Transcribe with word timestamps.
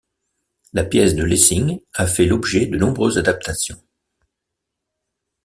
La 0.73 0.83
pièce 0.83 1.13
de 1.13 1.23
Lessing 1.23 1.79
a 1.93 2.07
fait 2.07 2.25
l'objet 2.25 2.65
de 2.65 2.75
nombreuses 2.75 3.19
adaptations. 3.19 3.79